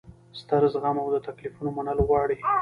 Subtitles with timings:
[0.39, 2.35] ستر زغم او د تکلیفونو منل غواړي.